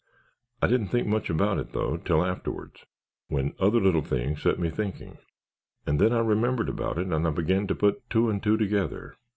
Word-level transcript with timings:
I 0.63 0.65
didn't 0.65 0.87
think 0.87 1.05
much 1.05 1.29
about 1.29 1.57
that 1.57 1.73
though 1.73 1.95
till 1.97 2.25
afterwards 2.25 2.85
when 3.27 3.53
other 3.59 3.79
little 3.79 4.01
things 4.01 4.41
set 4.41 4.57
me 4.57 4.71
thinking 4.71 5.19
and 5.85 5.99
then 6.01 6.11
I 6.11 6.21
remembered 6.21 6.69
about 6.69 6.97
it 6.97 7.05
and 7.05 7.27
I 7.27 7.29
began 7.29 7.67
to 7.67 7.75
put 7.75 8.09
two 8.09 8.27
and 8.27 8.41
two 8.41 8.57
together. 8.57 9.15